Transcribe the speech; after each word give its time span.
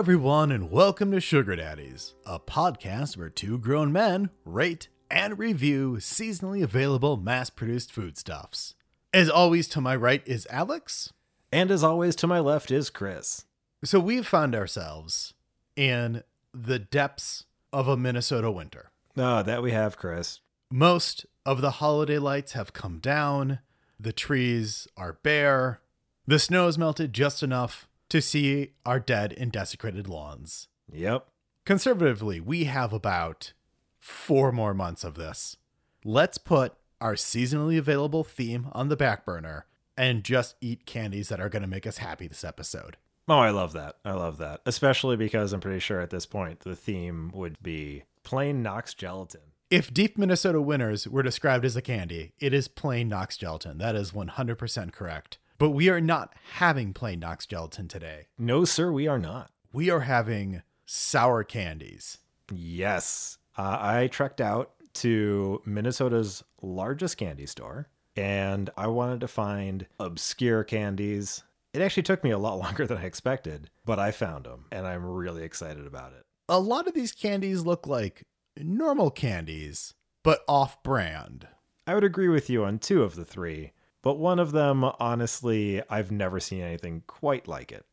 everyone, 0.00 0.50
and 0.50 0.70
welcome 0.70 1.10
to 1.10 1.20
Sugar 1.20 1.54
Daddies, 1.56 2.14
a 2.24 2.40
podcast 2.40 3.18
where 3.18 3.28
two 3.28 3.58
grown 3.58 3.92
men 3.92 4.30
rate 4.46 4.88
and 5.10 5.38
review 5.38 5.98
seasonally 6.00 6.62
available 6.62 7.18
mass 7.18 7.50
produced 7.50 7.92
foodstuffs. 7.92 8.74
As 9.12 9.28
always, 9.28 9.68
to 9.68 9.80
my 9.82 9.94
right 9.94 10.22
is 10.24 10.48
Alex. 10.48 11.12
And 11.52 11.70
as 11.70 11.84
always, 11.84 12.16
to 12.16 12.26
my 12.26 12.40
left 12.40 12.70
is 12.70 12.88
Chris. 12.88 13.44
So 13.84 14.00
we've 14.00 14.26
found 14.26 14.54
ourselves 14.54 15.34
in 15.76 16.22
the 16.54 16.78
depths 16.78 17.44
of 17.70 17.86
a 17.86 17.94
Minnesota 17.94 18.50
winter. 18.50 18.92
Ah, 19.18 19.42
that 19.42 19.62
we 19.62 19.72
have, 19.72 19.98
Chris. 19.98 20.40
Most 20.70 21.26
of 21.44 21.60
the 21.60 21.72
holiday 21.72 22.16
lights 22.16 22.52
have 22.52 22.72
come 22.72 23.00
down, 23.00 23.58
the 23.98 24.14
trees 24.14 24.88
are 24.96 25.18
bare, 25.22 25.82
the 26.26 26.38
snow 26.38 26.64
has 26.64 26.78
melted 26.78 27.12
just 27.12 27.42
enough 27.42 27.86
to 28.10 28.20
see 28.20 28.72
our 28.84 29.00
dead 29.00 29.34
and 29.36 29.50
desecrated 29.50 30.08
lawns. 30.08 30.68
Yep. 30.92 31.26
Conservatively, 31.64 32.40
we 32.40 32.64
have 32.64 32.92
about 32.92 33.52
four 33.98 34.52
more 34.52 34.74
months 34.74 35.04
of 35.04 35.14
this. 35.14 35.56
Let's 36.04 36.38
put 36.38 36.74
our 37.00 37.14
seasonally 37.14 37.78
available 37.78 38.24
theme 38.24 38.68
on 38.72 38.88
the 38.88 38.96
back 38.96 39.24
burner 39.24 39.66
and 39.96 40.24
just 40.24 40.56
eat 40.60 40.86
candies 40.86 41.28
that 41.28 41.40
are 41.40 41.48
going 41.48 41.62
to 41.62 41.68
make 41.68 41.86
us 41.86 41.98
happy 41.98 42.26
this 42.26 42.44
episode. 42.44 42.96
Oh, 43.28 43.38
I 43.38 43.50
love 43.50 43.72
that. 43.74 43.96
I 44.04 44.12
love 44.12 44.38
that. 44.38 44.60
Especially 44.66 45.16
because 45.16 45.52
I'm 45.52 45.60
pretty 45.60 45.78
sure 45.78 46.00
at 46.00 46.10
this 46.10 46.26
point 46.26 46.60
the 46.60 46.74
theme 46.74 47.30
would 47.34 47.62
be 47.62 48.04
plain 48.22 48.62
Knox 48.62 48.94
gelatin. 48.94 49.40
If 49.70 49.94
Deep 49.94 50.18
Minnesota 50.18 50.60
Winners 50.60 51.06
were 51.06 51.22
described 51.22 51.64
as 51.64 51.76
a 51.76 51.82
candy, 51.82 52.32
it 52.40 52.52
is 52.52 52.66
plain 52.66 53.08
Knox 53.08 53.36
gelatin. 53.36 53.78
That 53.78 53.94
is 53.94 54.10
100% 54.10 54.92
correct. 54.92 55.38
But 55.60 55.70
we 55.72 55.90
are 55.90 56.00
not 56.00 56.32
having 56.54 56.94
plain 56.94 57.20
Knox 57.20 57.44
gelatin 57.44 57.86
today. 57.86 58.28
No, 58.38 58.64
sir, 58.64 58.90
we 58.90 59.06
are 59.06 59.18
not. 59.18 59.50
We 59.74 59.90
are 59.90 60.00
having 60.00 60.62
sour 60.86 61.44
candies. 61.44 62.16
Yes. 62.50 63.36
Uh, 63.58 63.76
I 63.78 64.06
trekked 64.06 64.40
out 64.40 64.70
to 64.94 65.60
Minnesota's 65.66 66.42
largest 66.62 67.18
candy 67.18 67.44
store 67.44 67.90
and 68.16 68.70
I 68.78 68.86
wanted 68.86 69.20
to 69.20 69.28
find 69.28 69.86
obscure 69.98 70.64
candies. 70.64 71.44
It 71.74 71.82
actually 71.82 72.04
took 72.04 72.24
me 72.24 72.30
a 72.30 72.38
lot 72.38 72.58
longer 72.58 72.86
than 72.86 72.96
I 72.96 73.04
expected, 73.04 73.68
but 73.84 73.98
I 73.98 74.12
found 74.12 74.46
them 74.46 74.64
and 74.72 74.86
I'm 74.86 75.04
really 75.04 75.44
excited 75.44 75.86
about 75.86 76.14
it. 76.14 76.24
A 76.48 76.58
lot 76.58 76.88
of 76.88 76.94
these 76.94 77.12
candies 77.12 77.66
look 77.66 77.86
like 77.86 78.22
normal 78.56 79.10
candies, 79.10 79.92
but 80.24 80.40
off 80.48 80.82
brand. 80.82 81.48
I 81.86 81.94
would 81.94 82.04
agree 82.04 82.28
with 82.28 82.48
you 82.48 82.64
on 82.64 82.78
two 82.78 83.02
of 83.02 83.14
the 83.14 83.26
three, 83.26 83.72
but 84.02 84.18
one 84.18 84.38
of 84.38 84.52
them, 84.52 84.84
honestly, 84.98 85.82
I've 85.88 86.10
never 86.10 86.40
seen 86.40 86.62
anything 86.62 87.02
quite 87.06 87.48
like 87.48 87.72
it. 87.72 87.84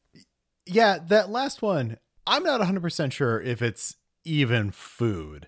Yeah, 0.65 0.97
that 1.07 1.29
last 1.29 1.61
one, 1.61 1.97
I'm 2.25 2.43
not 2.43 2.61
100% 2.61 3.11
sure 3.11 3.41
if 3.41 3.61
it's 3.61 3.95
even 4.23 4.71
food. 4.71 5.47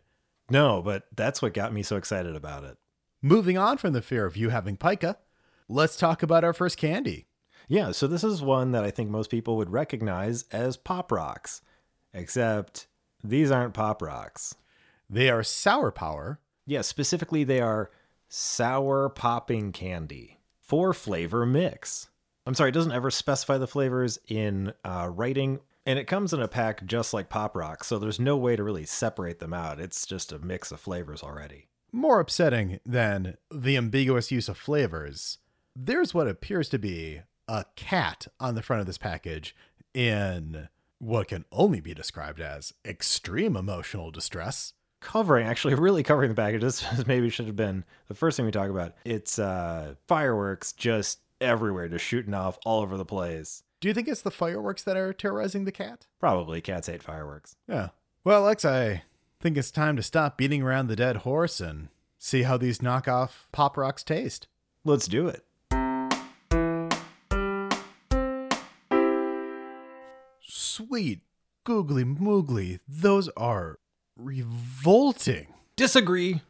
No, 0.50 0.82
but 0.82 1.04
that's 1.16 1.42
what 1.42 1.54
got 1.54 1.74
me 1.74 1.84
so 1.84 1.98
excited 1.98 2.36
about 2.36 2.64
it. 2.64 2.78
Moving 3.22 3.58
on 3.58 3.78
from 3.78 3.94
the 3.94 4.02
fear 4.02 4.26
of 4.26 4.38
you 4.38 4.50
having 4.50 4.78
pica, 4.78 5.18
let's 5.68 5.98
talk 5.98 6.24
about 6.24 6.44
our 6.44 6.54
first 6.54 6.78
candy. 6.78 7.28
Yeah, 7.68 7.92
so 7.92 8.08
this 8.08 8.24
is 8.24 8.42
one 8.42 8.72
that 8.72 8.84
I 8.84 8.90
think 8.90 9.10
most 9.10 9.30
people 9.30 9.58
would 9.58 9.70
recognize 9.70 10.46
as 10.52 10.76
Pop 10.76 11.12
Rocks, 11.12 11.62
except 12.14 12.88
these 13.24 13.52
aren't 13.52 13.76
Pop 13.76 14.02
Rocks. 14.02 14.56
They 15.08 15.30
are 15.30 15.44
sour 15.44 15.92
power. 15.92 16.40
Yeah, 16.66 16.82
specifically, 16.82 17.44
they 17.44 17.62
are 17.62 17.92
sour 18.28 19.10
popping 19.10 19.72
candy, 19.72 20.39
four 20.70 20.94
flavor 20.94 21.48
mix. 21.48 22.10
I'm 22.46 22.54
sorry, 22.54 22.70
it 22.70 22.74
doesn't 22.74 22.92
ever 22.92 23.10
specify 23.10 23.58
the 23.58 23.68
flavors 23.68 24.20
in 24.28 24.72
uh, 24.86 25.10
writing, 25.12 25.60
and 25.86 25.98
it 25.98 26.06
comes 26.06 26.32
in 26.32 26.42
a 26.42 26.48
pack 26.48 26.86
just 26.86 27.12
like 27.12 27.28
Pop 27.28 27.56
Rocks, 27.56 27.88
so 27.88 27.98
there's 27.98 28.20
no 28.20 28.38
way 28.38 28.56
to 28.56 28.64
really 28.64 28.86
separate 28.86 29.40
them 29.40 29.52
out. 29.52 29.80
It's 29.80 30.06
just 30.06 30.32
a 30.32 30.38
mix 30.38 30.72
of 30.72 30.80
flavors 30.80 31.24
already. 31.24 31.68
More 31.92 32.20
upsetting 32.20 32.80
than 32.86 33.38
the 33.50 33.78
ambiguous 33.78 34.32
use 34.32 34.48
of 34.48 34.58
flavors, 34.58 35.40
there's 35.76 36.14
what 36.14 36.28
appears 36.28 36.70
to 36.70 36.78
be 36.78 37.22
a 37.48 37.66
cat 37.76 38.28
on 38.40 38.54
the 38.54 38.62
front 38.62 38.80
of 38.80 38.86
this 38.86 39.00
package 39.00 39.56
in 39.96 40.70
what 41.00 41.30
can 41.30 41.46
only 41.52 41.82
be 41.82 41.96
described 41.96 42.40
as 42.40 42.74
extreme 42.86 43.56
emotional 43.56 44.12
distress. 44.12 44.74
Covering, 45.02 45.48
actually, 45.48 45.76
really 45.76 46.04
covering 46.04 46.30
the 46.30 46.36
package. 46.36 46.62
This 46.62 46.86
maybe 47.08 47.30
should 47.30 47.48
have 47.48 47.56
been 47.56 47.86
the 48.08 48.16
first 48.16 48.36
thing 48.38 48.46
we 48.46 48.52
talk 48.52 48.70
about. 48.70 48.96
It's 49.06 49.40
uh, 49.40 49.96
fireworks 50.08 50.74
just 50.74 51.20
everywhere, 51.40 51.88
just 51.88 52.06
shooting 52.06 52.34
off 52.34 52.60
all 52.66 52.82
over 52.82 52.98
the 52.98 53.06
place. 53.06 53.64
Do 53.80 53.88
you 53.88 53.94
think 53.94 54.10
it's 54.10 54.22
the 54.22 54.32
fireworks 54.32 54.84
that 54.84 54.98
are 54.98 55.14
terrorizing 55.14 55.64
the 55.64 55.72
cat? 55.72 56.06
Probably 56.20 56.60
cats 56.60 56.88
hate 56.88 57.02
fireworks. 57.02 57.56
Yeah. 57.68 57.90
Well, 58.26 58.42
Lex, 58.42 58.66
I 58.66 59.04
think 59.40 59.56
it's 59.56 59.72
time 59.72 59.96
to 59.96 60.04
stop 60.04 60.38
beating 60.38 60.62
around 60.62 60.88
the 60.88 60.98
dead 60.98 61.18
horse 61.18 61.62
and 61.62 61.88
see 62.18 62.44
how 62.44 62.58
these 62.58 62.80
knockoff 62.80 63.48
pop 63.54 63.78
rocks 63.78 64.04
taste. 64.04 64.48
Let's 64.84 65.08
do 65.08 65.30
it. 65.30 65.46
Sweet, 70.42 71.22
googly 71.64 72.04
moogly, 72.04 72.80
those 72.86 73.30
are 73.30 73.80
revolting. 74.20 75.48
Disagree. 75.76 76.42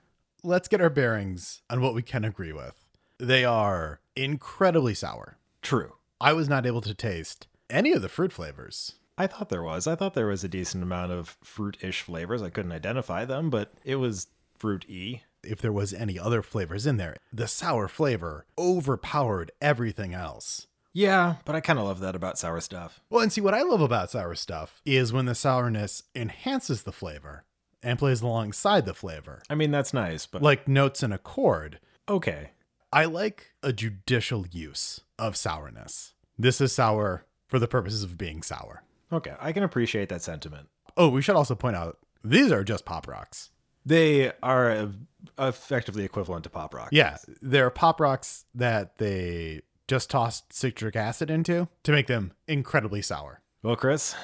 Let's 0.43 0.67
get 0.67 0.81
our 0.81 0.89
bearings 0.89 1.61
on 1.69 1.81
what 1.81 1.93
we 1.93 2.01
can 2.01 2.25
agree 2.25 2.53
with. 2.53 2.85
They 3.19 3.45
are 3.45 3.99
incredibly 4.15 4.93
sour. 4.93 5.37
True. 5.61 5.93
I 6.19 6.33
was 6.33 6.49
not 6.49 6.65
able 6.65 6.81
to 6.81 6.93
taste 6.93 7.47
any 7.69 7.91
of 7.91 8.01
the 8.01 8.09
fruit 8.09 8.31
flavors. 8.31 8.93
I 9.17 9.27
thought 9.27 9.49
there 9.49 9.63
was. 9.63 9.85
I 9.85 9.95
thought 9.95 10.13
there 10.13 10.27
was 10.27 10.43
a 10.43 10.49
decent 10.49 10.83
amount 10.83 11.11
of 11.11 11.37
fruit 11.43 11.77
ish 11.81 12.01
flavors. 12.01 12.41
I 12.41 12.49
couldn't 12.49 12.71
identify 12.71 13.25
them, 13.25 13.49
but 13.49 13.73
it 13.83 13.97
was 13.97 14.27
fruit 14.57 14.85
y. 14.89 15.23
If 15.43 15.61
there 15.61 15.71
was 15.71 15.93
any 15.93 16.17
other 16.17 16.41
flavors 16.41 16.85
in 16.85 16.97
there, 16.97 17.15
the 17.31 17.47
sour 17.47 17.87
flavor 17.87 18.45
overpowered 18.57 19.51
everything 19.61 20.13
else. 20.13 20.67
Yeah, 20.91 21.35
but 21.45 21.55
I 21.55 21.61
kind 21.61 21.79
of 21.79 21.85
love 21.85 21.99
that 21.99 22.15
about 22.15 22.37
sour 22.39 22.59
stuff. 22.59 22.99
Well, 23.09 23.21
and 23.21 23.31
see, 23.31 23.41
what 23.41 23.53
I 23.53 23.61
love 23.61 23.81
about 23.81 24.11
sour 24.11 24.35
stuff 24.35 24.81
is 24.85 25.13
when 25.13 25.25
the 25.25 25.35
sourness 25.35 26.03
enhances 26.15 26.83
the 26.83 26.91
flavor 26.91 27.43
and 27.83 27.97
plays 27.99 28.21
alongside 28.21 28.85
the 28.85 28.93
flavor, 28.93 29.41
I 29.49 29.55
mean, 29.55 29.71
that's 29.71 29.93
nice, 29.93 30.25
but 30.25 30.41
like 30.41 30.67
notes 30.67 31.03
in 31.03 31.11
a 31.11 31.17
chord. 31.17 31.79
okay. 32.07 32.51
I 32.91 33.05
like 33.05 33.51
a 33.61 33.71
judicial 33.71 34.47
use 34.47 35.01
of 35.19 35.37
sourness. 35.37 36.13
This 36.39 36.59
is 36.59 36.71
sour 36.73 37.25
for 37.45 37.59
the 37.59 37.67
purposes 37.67 38.01
of 38.01 38.17
being 38.17 38.41
sour. 38.41 38.81
Okay, 39.13 39.35
I 39.39 39.51
can 39.51 39.61
appreciate 39.61 40.09
that 40.09 40.23
sentiment. 40.23 40.69
Oh, 40.97 41.09
we 41.09 41.21
should 41.21 41.35
also 41.35 41.53
point 41.53 41.75
out 41.75 41.99
these 42.23 42.51
are 42.51 42.63
just 42.63 42.85
pop 42.85 43.07
rocks. 43.07 43.51
They 43.85 44.31
are 44.41 44.89
effectively 45.37 46.03
equivalent 46.03 46.43
to 46.45 46.49
Pop 46.49 46.73
Rock. 46.73 46.89
Yeah, 46.91 47.17
they're 47.41 47.69
pop 47.69 47.99
rocks 47.99 48.45
that 48.55 48.97
they 48.97 49.61
just 49.87 50.09
tossed 50.09 50.51
citric 50.53 50.95
acid 50.95 51.29
into 51.29 51.67
to 51.83 51.91
make 51.91 52.07
them 52.07 52.33
incredibly 52.47 53.01
sour. 53.01 53.41
Well, 53.63 53.75
Chris, 53.75 54.15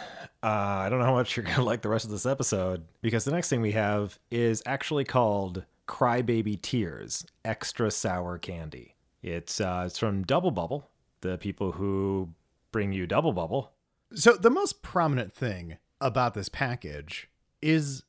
uh, 0.45 0.83
I 0.85 0.89
don't 0.89 0.99
know 0.99 1.05
how 1.05 1.15
much 1.15 1.35
you're 1.35 1.43
going 1.43 1.55
to 1.55 1.63
like 1.63 1.81
the 1.81 1.89
rest 1.89 2.05
of 2.05 2.11
this 2.11 2.25
episode 2.25 2.85
because 3.01 3.25
the 3.25 3.31
next 3.31 3.49
thing 3.49 3.61
we 3.61 3.71
have 3.71 4.19
is 4.29 4.61
actually 4.67 5.03
called 5.03 5.65
Crybaby 5.87 6.61
Tears 6.61 7.25
Extra 7.43 7.89
Sour 7.89 8.37
Candy. 8.37 8.95
It's 9.23 9.59
uh, 9.59 9.83
it's 9.87 9.97
from 9.97 10.23
Double 10.23 10.51
Bubble, 10.51 10.87
the 11.21 11.39
people 11.39 11.71
who 11.71 12.29
bring 12.71 12.93
you 12.93 13.07
Double 13.07 13.33
Bubble. 13.33 13.71
So, 14.13 14.33
the 14.33 14.51
most 14.51 14.83
prominent 14.83 15.33
thing 15.33 15.77
about 15.99 16.35
this 16.35 16.49
package 16.49 17.27
is 17.61 18.03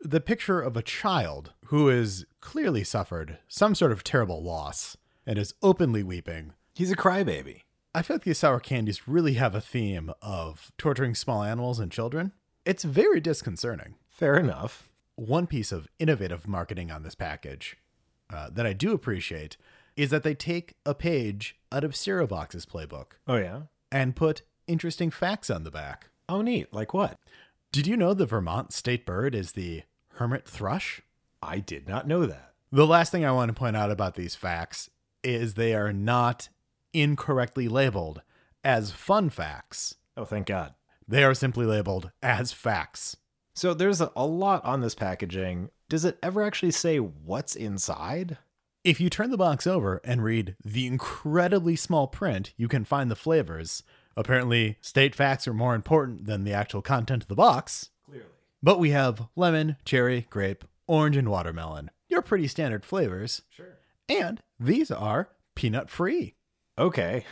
the 0.00 0.20
picture 0.20 0.60
of 0.60 0.76
a 0.76 0.82
child 0.82 1.52
who 1.66 1.88
has 1.88 2.24
clearly 2.40 2.84
suffered 2.84 3.38
some 3.48 3.74
sort 3.74 3.90
of 3.90 4.04
terrible 4.04 4.42
loss 4.44 4.96
and 5.26 5.38
is 5.38 5.54
openly 5.60 6.04
weeping. 6.04 6.52
He's 6.72 6.92
a 6.92 6.96
crybaby. 6.96 7.62
I 7.94 8.02
feel 8.02 8.16
like 8.16 8.24
these 8.24 8.38
sour 8.38 8.60
candies 8.60 9.08
really 9.08 9.34
have 9.34 9.54
a 9.54 9.60
theme 9.60 10.12
of 10.22 10.70
torturing 10.78 11.14
small 11.14 11.42
animals 11.42 11.80
and 11.80 11.90
children. 11.90 12.32
It's 12.64 12.84
very 12.84 13.20
disconcerting. 13.20 13.94
Fair 14.08 14.36
enough. 14.36 14.88
One 15.16 15.46
piece 15.46 15.72
of 15.72 15.88
innovative 15.98 16.46
marketing 16.46 16.90
on 16.90 17.02
this 17.02 17.14
package 17.14 17.76
uh, 18.32 18.48
that 18.52 18.64
I 18.66 18.72
do 18.74 18.92
appreciate 18.92 19.56
is 19.96 20.10
that 20.10 20.22
they 20.22 20.34
take 20.34 20.74
a 20.86 20.94
page 20.94 21.56
out 21.72 21.82
of 21.84 21.96
Cereal 21.96 22.28
Box's 22.28 22.64
playbook 22.64 23.12
Oh 23.26 23.36
yeah. 23.36 23.62
and 23.90 24.14
put 24.14 24.42
interesting 24.68 25.10
facts 25.10 25.50
on 25.50 25.64
the 25.64 25.70
back. 25.70 26.10
Oh 26.28 26.42
neat. 26.42 26.72
Like 26.72 26.94
what? 26.94 27.18
Did 27.72 27.86
you 27.88 27.96
know 27.96 28.14
the 28.14 28.26
Vermont 28.26 28.72
state 28.72 29.04
bird 29.04 29.34
is 29.34 29.52
the 29.52 29.82
hermit 30.14 30.46
thrush? 30.48 31.02
I 31.42 31.58
did 31.58 31.88
not 31.88 32.06
know 32.06 32.24
that. 32.26 32.52
The 32.70 32.86
last 32.86 33.10
thing 33.10 33.24
I 33.24 33.32
want 33.32 33.48
to 33.48 33.52
point 33.54 33.76
out 33.76 33.90
about 33.90 34.14
these 34.14 34.36
facts 34.36 34.90
is 35.24 35.54
they 35.54 35.74
are 35.74 35.92
not 35.92 36.48
incorrectly 36.92 37.68
labeled 37.68 38.22
as 38.64 38.90
fun 38.90 39.30
facts. 39.30 39.96
Oh, 40.16 40.24
thank 40.24 40.46
God. 40.46 40.74
They 41.06 41.24
are 41.24 41.34
simply 41.34 41.66
labeled 41.66 42.10
as 42.22 42.52
facts. 42.52 43.16
So 43.54 43.74
there's 43.74 44.00
a, 44.00 44.10
lot 44.16 44.64
on 44.64 44.80
this 44.80 44.94
packaging. 44.94 45.70
Does 45.88 46.04
it 46.04 46.18
ever 46.22 46.42
actually 46.42 46.70
say 46.70 46.98
what's 46.98 47.56
inside? 47.56 48.38
If 48.84 49.00
you 49.00 49.10
turn 49.10 49.30
the 49.30 49.36
box 49.36 49.66
over 49.66 50.00
and 50.04 50.22
read 50.22 50.56
the 50.64 50.86
incredibly 50.86 51.76
small 51.76 52.06
print, 52.06 52.54
you 52.56 52.68
can 52.68 52.84
find 52.84 53.10
the 53.10 53.16
flavors, 53.16 53.82
Apparently, 54.16 54.76
state 54.80 55.14
facts 55.14 55.46
are 55.46 55.54
more 55.54 55.74
important 55.74 56.26
than 56.26 56.44
the 56.44 56.52
actual 56.52 56.82
content 56.82 57.22
of 57.22 57.28
the 57.28 57.34
box. 57.34 57.90
Clearly. 58.04 58.26
But 58.62 58.78
we 58.78 58.90
have 58.90 59.28
lemon, 59.36 59.76
cherry, 59.84 60.26
grape, 60.30 60.64
orange, 60.86 61.16
and 61.16 61.28
watermelon. 61.28 61.90
Your 62.08 62.22
pretty 62.22 62.48
standard 62.48 62.84
flavors. 62.84 63.42
Sure. 63.48 63.78
And 64.08 64.40
these 64.58 64.90
are 64.90 65.30
peanut 65.54 65.88
free. 65.88 66.34
Okay. 66.80 67.26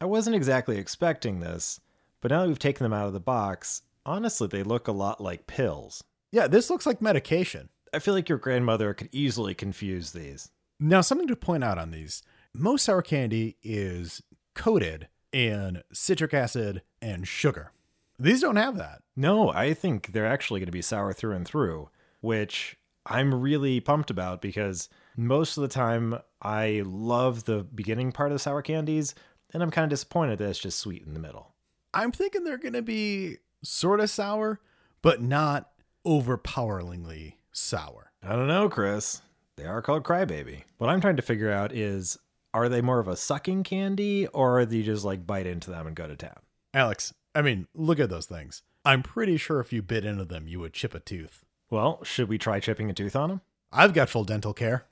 I 0.00 0.06
wasn't 0.06 0.34
exactly 0.34 0.76
expecting 0.76 1.38
this, 1.38 1.78
but 2.20 2.32
now 2.32 2.42
that 2.42 2.48
we've 2.48 2.58
taken 2.58 2.82
them 2.82 2.92
out 2.92 3.06
of 3.06 3.12
the 3.12 3.20
box, 3.20 3.82
honestly, 4.04 4.48
they 4.48 4.64
look 4.64 4.88
a 4.88 4.92
lot 4.92 5.20
like 5.20 5.46
pills. 5.46 6.02
Yeah, 6.32 6.48
this 6.48 6.68
looks 6.68 6.84
like 6.84 7.00
medication. 7.00 7.68
I 7.94 8.00
feel 8.00 8.12
like 8.12 8.28
your 8.28 8.38
grandmother 8.38 8.92
could 8.92 9.08
easily 9.12 9.54
confuse 9.54 10.10
these. 10.10 10.50
Now, 10.80 11.00
something 11.00 11.28
to 11.28 11.36
point 11.36 11.62
out 11.62 11.78
on 11.78 11.92
these 11.92 12.22
most 12.52 12.84
sour 12.84 13.02
candy 13.02 13.56
is 13.62 14.20
coated 14.56 15.06
in 15.32 15.82
citric 15.92 16.34
acid 16.34 16.82
and 17.00 17.28
sugar. 17.28 17.70
These 18.18 18.40
don't 18.40 18.56
have 18.56 18.76
that. 18.78 19.02
No, 19.14 19.50
I 19.50 19.74
think 19.74 20.08
they're 20.08 20.26
actually 20.26 20.58
going 20.58 20.66
to 20.66 20.72
be 20.72 20.82
sour 20.82 21.12
through 21.12 21.36
and 21.36 21.46
through, 21.46 21.88
which 22.20 22.76
I'm 23.06 23.32
really 23.32 23.78
pumped 23.78 24.10
about 24.10 24.42
because 24.42 24.88
most 25.16 25.56
of 25.56 25.62
the 25.62 25.68
time 25.68 26.18
I 26.42 26.82
love 26.84 27.44
the 27.44 27.64
beginning 27.64 28.12
part 28.12 28.30
of 28.30 28.34
the 28.34 28.38
sour 28.38 28.62
candies, 28.62 29.14
and 29.52 29.62
I'm 29.62 29.70
kind 29.70 29.84
of 29.84 29.90
disappointed 29.90 30.38
that 30.38 30.48
it's 30.48 30.58
just 30.58 30.78
sweet 30.78 31.04
in 31.04 31.14
the 31.14 31.20
middle. 31.20 31.54
I'm 31.92 32.12
thinking 32.12 32.44
they're 32.44 32.56
going 32.56 32.74
to 32.74 32.82
be 32.82 33.38
sort 33.62 34.00
of 34.00 34.10
sour, 34.10 34.60
but 35.02 35.20
not 35.20 35.70
overpoweringly 36.06 37.34
sour. 37.52 38.12
I 38.22 38.36
don't 38.36 38.48
know, 38.48 38.68
Chris. 38.68 39.22
They 39.56 39.66
are 39.66 39.82
called 39.82 40.04
Crybaby. 40.04 40.62
What 40.78 40.88
I'm 40.88 41.00
trying 41.00 41.16
to 41.16 41.22
figure 41.22 41.50
out 41.50 41.72
is 41.72 42.16
are 42.54 42.68
they 42.68 42.80
more 42.80 42.98
of 42.98 43.08
a 43.08 43.16
sucking 43.16 43.64
candy 43.64 44.26
or 44.28 44.60
are 44.60 44.66
they 44.66 44.82
just 44.82 45.04
like 45.04 45.26
bite 45.26 45.46
into 45.46 45.70
them 45.70 45.86
and 45.86 45.96
go 45.96 46.06
to 46.06 46.16
town? 46.16 46.38
Alex, 46.72 47.12
I 47.34 47.42
mean, 47.42 47.66
look 47.74 48.00
at 48.00 48.10
those 48.10 48.26
things. 48.26 48.62
I'm 48.84 49.02
pretty 49.02 49.36
sure 49.36 49.60
if 49.60 49.72
you 49.72 49.82
bit 49.82 50.04
into 50.04 50.24
them, 50.24 50.48
you 50.48 50.60
would 50.60 50.72
chip 50.72 50.94
a 50.94 51.00
tooth. 51.00 51.44
Well, 51.68 52.02
should 52.02 52.28
we 52.28 52.38
try 52.38 52.60
chipping 52.60 52.90
a 52.90 52.94
tooth 52.94 53.14
on 53.14 53.28
them? 53.28 53.40
I've 53.72 53.94
got 53.94 54.08
full 54.08 54.24
dental 54.24 54.54
care. 54.54 54.86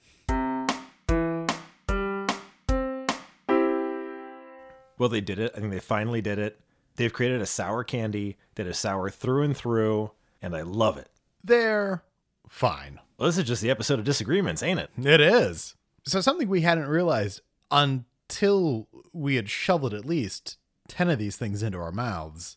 Well, 4.99 5.09
they 5.09 5.21
did 5.21 5.39
it. 5.39 5.53
I 5.56 5.61
think 5.61 5.73
they 5.73 5.79
finally 5.81 6.21
did 6.21 6.39
it. 6.39 6.61
They've 6.97 7.12
created 7.12 7.41
a 7.41 7.47
sour 7.47 7.85
candy 7.85 8.37
that 8.56 8.67
is 8.67 8.77
sour 8.79 9.09
through 9.11 9.45
and 9.45 9.56
through, 9.56 10.11
and 10.43 10.56
I 10.56 10.62
love 10.62 10.99
it. 10.99 11.09
They're 11.45 12.03
fine. 12.49 12.99
Well, 13.17 13.29
this 13.29 13.39
is 13.39 13.45
just 13.45 13.62
the 13.62 13.71
episode 13.71 13.99
of 14.00 14.05
disagreements, 14.05 14.62
ain't 14.62 14.81
it? 14.81 14.91
It 14.99 15.21
is. 15.21 15.77
So, 16.06 16.21
something 16.21 16.49
we 16.49 16.62
hadn't 16.62 16.87
realized 16.89 17.41
until 17.71 18.89
we 19.12 19.37
had 19.37 19.49
shoveled 19.49 19.95
at 19.95 20.05
least 20.05 20.56
10 20.89 21.11
of 21.11 21.19
these 21.19 21.37
things 21.37 21.62
into 21.62 21.79
our 21.79 21.93
mouths 21.93 22.56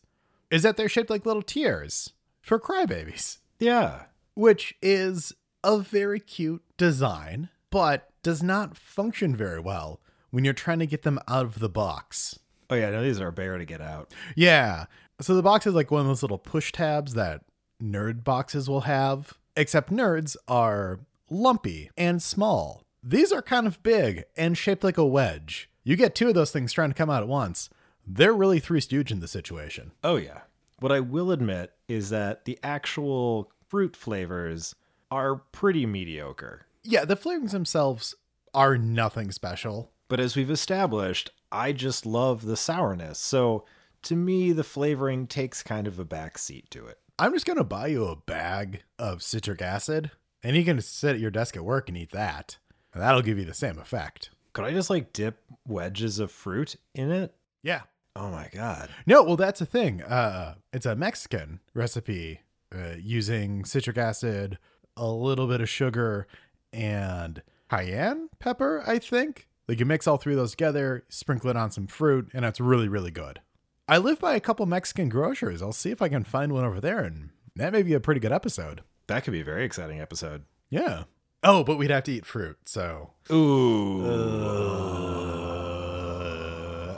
is 0.50 0.62
that 0.62 0.76
they're 0.76 0.88
shaped 0.88 1.10
like 1.10 1.26
little 1.26 1.42
tears 1.42 2.12
for 2.40 2.58
crybabies, 2.58 3.38
Yeah. 3.58 4.04
which 4.34 4.74
is 4.82 5.32
a 5.64 5.78
very 5.78 6.18
cute 6.20 6.62
design, 6.76 7.48
but 7.70 8.10
does 8.22 8.42
not 8.42 8.76
function 8.76 9.34
very 9.36 9.60
well 9.60 10.00
when 10.32 10.44
you're 10.44 10.52
trying 10.52 10.80
to 10.80 10.86
get 10.86 11.02
them 11.02 11.20
out 11.28 11.46
of 11.46 11.60
the 11.60 11.68
box. 11.68 12.40
Oh, 12.68 12.74
yeah, 12.74 12.90
no, 12.90 13.02
these 13.02 13.20
are 13.20 13.28
a 13.28 13.32
bear 13.32 13.58
to 13.58 13.64
get 13.64 13.80
out. 13.80 14.12
Yeah. 14.34 14.86
So 15.20 15.36
the 15.36 15.42
box 15.42 15.66
is 15.66 15.74
like 15.74 15.92
one 15.92 16.00
of 16.00 16.06
those 16.08 16.22
little 16.22 16.38
push 16.38 16.72
tabs 16.72 17.14
that 17.14 17.42
nerd 17.80 18.24
boxes 18.24 18.68
will 18.68 18.80
have, 18.82 19.34
except 19.56 19.92
nerds 19.92 20.36
are 20.48 21.00
lumpy 21.30 21.90
and 21.96 22.20
small. 22.20 22.82
These 23.02 23.30
are 23.30 23.42
kind 23.42 23.66
of 23.66 23.82
big 23.82 24.24
and 24.36 24.56
shaped 24.56 24.82
like 24.82 24.98
a 24.98 25.06
wedge. 25.06 25.68
You 25.84 25.96
get 25.96 26.14
two 26.14 26.28
of 26.28 26.34
those 26.34 26.50
things 26.50 26.72
trying 26.72 26.90
to 26.90 26.94
come 26.94 27.10
out 27.10 27.22
at 27.22 27.28
once. 27.28 27.68
They're 28.06 28.32
really 28.32 28.58
Three 28.58 28.80
Stooge 28.80 29.12
in 29.12 29.20
the 29.20 29.28
situation. 29.28 29.92
Oh, 30.02 30.16
yeah. 30.16 30.40
What 30.80 30.92
I 30.92 31.00
will 31.00 31.30
admit 31.30 31.72
is 31.88 32.10
that 32.10 32.44
the 32.46 32.58
actual 32.62 33.52
fruit 33.68 33.94
flavors 33.94 34.74
are 35.10 35.36
pretty 35.36 35.86
mediocre. 35.86 36.66
Yeah, 36.82 37.04
the 37.04 37.16
flavorings 37.16 37.50
themselves 37.52 38.14
are 38.54 38.76
nothing 38.76 39.30
special. 39.30 39.91
But 40.12 40.20
as 40.20 40.36
we've 40.36 40.50
established, 40.50 41.30
I 41.50 41.72
just 41.72 42.04
love 42.04 42.44
the 42.44 42.54
sourness. 42.54 43.18
So 43.18 43.64
to 44.02 44.14
me, 44.14 44.52
the 44.52 44.62
flavoring 44.62 45.26
takes 45.26 45.62
kind 45.62 45.86
of 45.86 45.98
a 45.98 46.04
backseat 46.04 46.68
to 46.68 46.86
it. 46.86 46.98
I'm 47.18 47.32
just 47.32 47.46
going 47.46 47.56
to 47.56 47.64
buy 47.64 47.86
you 47.86 48.04
a 48.04 48.16
bag 48.16 48.82
of 48.98 49.22
citric 49.22 49.62
acid, 49.62 50.10
and 50.42 50.54
you 50.54 50.66
can 50.66 50.82
sit 50.82 51.14
at 51.14 51.18
your 51.18 51.30
desk 51.30 51.56
at 51.56 51.64
work 51.64 51.88
and 51.88 51.96
eat 51.96 52.10
that. 52.10 52.58
And 52.92 53.02
that'll 53.02 53.22
give 53.22 53.38
you 53.38 53.46
the 53.46 53.54
same 53.54 53.78
effect. 53.78 54.28
Could 54.52 54.66
I 54.66 54.72
just 54.72 54.90
like 54.90 55.14
dip 55.14 55.38
wedges 55.66 56.18
of 56.18 56.30
fruit 56.30 56.76
in 56.94 57.10
it? 57.10 57.34
Yeah. 57.62 57.80
Oh 58.14 58.30
my 58.30 58.50
God. 58.52 58.90
No, 59.06 59.22
well, 59.22 59.36
that's 59.36 59.62
a 59.62 59.66
thing. 59.66 60.02
Uh, 60.02 60.56
it's 60.74 60.84
a 60.84 60.94
Mexican 60.94 61.60
recipe 61.72 62.40
uh, 62.70 62.96
using 62.98 63.64
citric 63.64 63.96
acid, 63.96 64.58
a 64.94 65.08
little 65.08 65.46
bit 65.46 65.62
of 65.62 65.70
sugar, 65.70 66.26
and 66.70 67.42
cayenne 67.70 68.28
pepper, 68.38 68.84
I 68.86 68.98
think. 68.98 69.48
Like 69.68 69.80
you 69.80 69.86
mix 69.86 70.06
all 70.06 70.16
three 70.16 70.34
of 70.34 70.38
those 70.38 70.52
together, 70.52 71.04
sprinkle 71.08 71.50
it 71.50 71.56
on 71.56 71.70
some 71.70 71.86
fruit, 71.86 72.30
and 72.34 72.44
it's 72.44 72.60
really, 72.60 72.88
really 72.88 73.10
good. 73.10 73.40
I 73.88 73.98
live 73.98 74.18
by 74.18 74.34
a 74.34 74.40
couple 74.40 74.66
Mexican 74.66 75.08
grocers. 75.08 75.62
I'll 75.62 75.72
see 75.72 75.90
if 75.90 76.02
I 76.02 76.08
can 76.08 76.24
find 76.24 76.52
one 76.52 76.64
over 76.64 76.80
there, 76.80 77.00
and 77.00 77.30
that 77.56 77.72
may 77.72 77.82
be 77.82 77.94
a 77.94 78.00
pretty 78.00 78.20
good 78.20 78.32
episode. 78.32 78.82
That 79.06 79.24
could 79.24 79.32
be 79.32 79.40
a 79.40 79.44
very 79.44 79.64
exciting 79.64 80.00
episode. 80.00 80.44
Yeah. 80.70 81.04
Oh, 81.42 81.64
but 81.64 81.76
we'd 81.76 81.90
have 81.90 82.04
to 82.04 82.12
eat 82.12 82.24
fruit, 82.24 82.56
so. 82.64 83.10
Ooh. 83.30 84.06
Uh, 84.06 84.08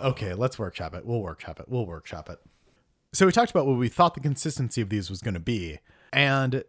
okay, 0.08 0.34
let's 0.34 0.58
workshop 0.58 0.94
it. 0.94 1.06
We'll 1.06 1.22
workshop 1.22 1.60
it. 1.60 1.66
We'll 1.68 1.86
workshop 1.86 2.28
it. 2.28 2.38
So 3.12 3.26
we 3.26 3.32
talked 3.32 3.50
about 3.50 3.66
what 3.66 3.78
we 3.78 3.88
thought 3.88 4.14
the 4.14 4.20
consistency 4.20 4.80
of 4.80 4.88
these 4.88 5.08
was 5.08 5.22
going 5.22 5.34
to 5.34 5.40
be, 5.40 5.78
and 6.12 6.64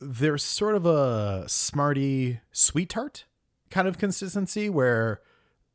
there's 0.00 0.42
sort 0.42 0.74
of 0.74 0.86
a 0.86 1.44
smarty 1.46 2.40
sweet 2.52 2.88
tart 2.88 3.26
kind 3.70 3.86
of 3.86 3.98
consistency 3.98 4.68
where 4.68 5.20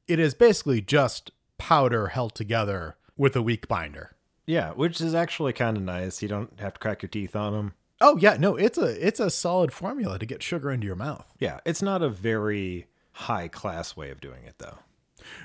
it 0.07 0.19
is 0.19 0.34
basically 0.34 0.81
just 0.81 1.31
powder 1.57 2.07
held 2.07 2.36
together 2.36 2.98
with 3.18 3.36
a 3.36 3.42
weak 3.42 3.68
binder. 3.68 4.16
Yeah, 4.46 4.72
which 4.74 5.02
is 5.02 5.16
actually 5.16 5.54
kind 5.54 5.78
of 5.78 5.84
nice. 5.84 6.22
You 6.22 6.28
don't 6.28 6.60
have 6.60 6.74
to 6.74 6.80
crack 6.80 7.02
your 7.02 7.10
teeth 7.10 7.36
on 7.36 7.54
them. 7.54 7.74
Oh 8.02 8.18
yeah, 8.18 8.38
no, 8.38 8.56
it's 8.56 8.78
a 8.78 9.07
it's 9.07 9.19
a 9.19 9.30
solid 9.30 9.72
formula 9.72 10.19
to 10.19 10.25
get 10.25 10.44
sugar 10.44 10.69
into 10.72 10.86
your 10.86 10.96
mouth. 10.96 11.34
Yeah, 11.40 11.60
it's 11.66 11.81
not 11.81 12.04
a 12.04 12.10
very 12.10 12.88
high 13.13 13.48
class 13.48 13.96
way 13.96 14.12
of 14.12 14.20
doing 14.22 14.44
it, 14.44 14.56
though. 14.60 14.79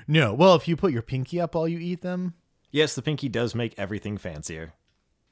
No, 0.07 0.33
well, 0.33 0.55
if 0.55 0.67
you 0.67 0.75
put 0.75 0.91
your 0.91 1.01
pinky 1.01 1.39
up 1.39 1.55
while 1.55 1.67
you 1.67 1.79
eat 1.79 2.01
them, 2.01 2.35
Yes, 2.71 2.95
the 2.95 3.01
pinky 3.01 3.27
does 3.27 3.53
make 3.53 3.77
everything 3.77 4.17
fancier. 4.17 4.73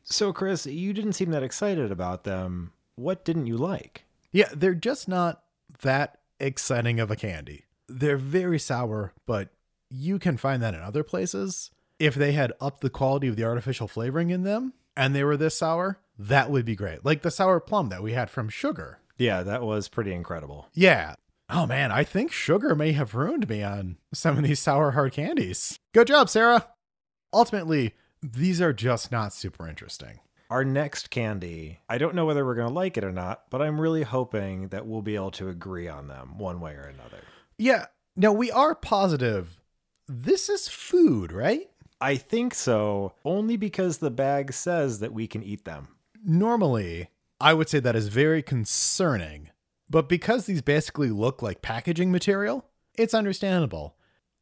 So, 0.03 0.33
Chris, 0.33 0.65
you 0.65 0.91
didn't 0.93 1.13
seem 1.13 1.31
that 1.31 1.43
excited 1.43 1.91
about 1.91 2.25
them. 2.25 2.73
What 2.95 3.23
didn't 3.23 3.47
you 3.47 3.55
like? 3.55 4.05
Yeah, 4.31 4.49
they're 4.53 4.75
just 4.75 5.07
not 5.07 5.43
that 5.81 6.19
exciting 6.39 6.99
of 6.99 7.09
a 7.09 7.15
candy. 7.15 7.65
They're 7.89 8.17
very 8.17 8.59
sour, 8.59 9.13
but 9.25 9.49
you 9.89 10.19
can 10.19 10.37
find 10.37 10.61
that 10.61 10.73
in 10.73 10.81
other 10.81 11.03
places. 11.03 11.71
If 11.97 12.15
they 12.15 12.31
had 12.31 12.53
upped 12.61 12.81
the 12.81 12.89
quality 12.89 13.27
of 13.27 13.35
the 13.35 13.43
artificial 13.43 13.87
flavoring 13.87 14.29
in 14.29 14.43
them 14.43 14.73
and 14.95 15.13
they 15.13 15.23
were 15.23 15.37
this 15.37 15.57
sour, 15.57 15.99
that 16.17 16.49
would 16.49 16.65
be 16.65 16.75
great. 16.75 17.03
Like 17.03 17.21
the 17.21 17.31
sour 17.31 17.59
plum 17.59 17.89
that 17.89 18.03
we 18.03 18.13
had 18.13 18.29
from 18.29 18.49
Sugar. 18.49 18.99
Yeah, 19.17 19.43
that 19.43 19.63
was 19.63 19.89
pretty 19.89 20.13
incredible. 20.13 20.67
Yeah. 20.73 21.15
Oh 21.49 21.65
man, 21.65 21.91
I 21.91 22.03
think 22.03 22.31
Sugar 22.31 22.75
may 22.75 22.91
have 22.91 23.15
ruined 23.15 23.49
me 23.49 23.63
on 23.63 23.97
some 24.13 24.37
of 24.37 24.43
these 24.43 24.59
sour 24.59 24.91
hard 24.91 25.13
candies. 25.13 25.79
Good 25.93 26.07
job, 26.07 26.29
Sarah. 26.29 26.67
Ultimately, 27.33 27.95
these 28.21 28.61
are 28.61 28.73
just 28.73 29.11
not 29.11 29.33
super 29.33 29.67
interesting. 29.67 30.19
Our 30.49 30.63
next 30.63 31.09
candy, 31.09 31.79
I 31.87 31.97
don't 31.97 32.15
know 32.15 32.25
whether 32.25 32.45
we're 32.45 32.55
going 32.55 32.69
to 32.69 32.73
like 32.73 32.97
it 32.97 33.03
or 33.03 33.11
not, 33.11 33.43
but 33.49 33.61
I'm 33.61 33.79
really 33.79 34.03
hoping 34.03 34.69
that 34.69 34.87
we'll 34.87 35.01
be 35.01 35.15
able 35.15 35.31
to 35.31 35.49
agree 35.49 35.87
on 35.87 36.07
them 36.07 36.37
one 36.37 36.59
way 36.59 36.73
or 36.73 36.91
another. 36.93 37.23
Yeah. 37.59 37.85
Now 38.15 38.31
we 38.31 38.49
are 38.51 38.73
positive 38.73 39.59
this 40.09 40.49
is 40.49 40.67
food, 40.67 41.31
right? 41.31 41.69
I 42.01 42.15
think 42.15 42.55
so, 42.55 43.13
only 43.23 43.57
because 43.57 43.99
the 43.99 44.09
bag 44.09 44.51
says 44.53 44.99
that 44.99 45.13
we 45.13 45.27
can 45.27 45.43
eat 45.43 45.65
them. 45.65 45.89
Normally, 46.25 47.09
I 47.39 47.53
would 47.53 47.69
say 47.69 47.79
that 47.79 47.95
is 47.95 48.07
very 48.07 48.41
concerning, 48.41 49.51
but 49.87 50.09
because 50.09 50.45
these 50.45 50.63
basically 50.63 51.11
look 51.11 51.41
like 51.41 51.61
packaging 51.61 52.11
material, 52.11 52.65
it's 52.95 53.13
understandable. 53.13 53.95